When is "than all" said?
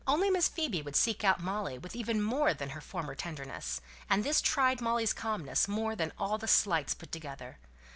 5.95-6.39